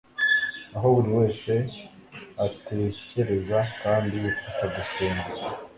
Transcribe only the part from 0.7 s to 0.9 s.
Aho